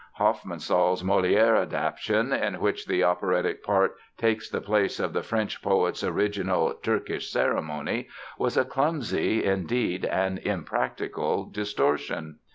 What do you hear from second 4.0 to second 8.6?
takes the place of the French poet's original "Turkish ceremony") was